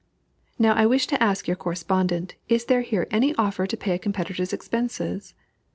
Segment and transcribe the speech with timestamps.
[0.57, 3.99] Now I wish to ask your correspondent is there here any offer to pay a
[3.99, 5.35] competitor's expenses?